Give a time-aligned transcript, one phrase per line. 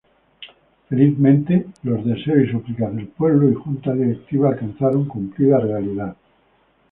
[0.89, 6.15] Felizmente los deseos y súplicas de pueblo y Junta Directiva alcanzaron cumplida realidad.